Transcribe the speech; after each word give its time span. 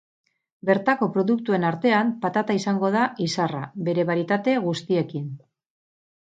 Bertako 0.69 1.07
produktuen 1.17 1.67
artean 1.69 2.09
patata 2.23 2.55
izango 2.61 2.91
da 2.97 3.03
izarra, 3.27 3.61
bere 3.91 4.07
barietate 4.09 4.57
guztiekin. 4.65 5.31